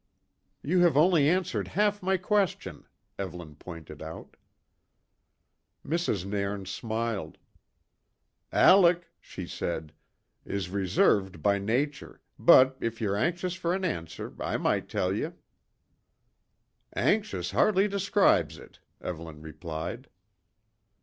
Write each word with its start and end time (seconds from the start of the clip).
"You 0.63 0.79
have 0.79 0.97
only 0.97 1.29
answered 1.29 1.67
half 1.67 2.01
my 2.01 2.17
question," 2.17 2.87
Evelyn 3.19 3.53
pointed 3.55 4.01
out. 4.01 4.35
Mrs. 5.85 6.25
Nairn 6.25 6.65
smiled. 6.65 7.37
"Alec," 8.51 9.09
she 9.19 9.45
said, 9.45 9.93
"is 10.43 10.71
reserved 10.71 11.43
by 11.43 11.59
nature, 11.59 12.19
but 12.39 12.77
if 12.79 12.99
ye're 12.99 13.15
anxious 13.15 13.53
for 13.53 13.75
an 13.75 13.85
answer 13.85 14.33
I 14.41 14.57
might 14.57 14.89
tell 14.89 15.13
ye." 15.13 15.33
"Anxious 16.95 17.51
hardly 17.51 17.87
describes 17.87 18.57
it," 18.57 18.79
Evelyn 19.01 19.43
replied. 19.43 20.09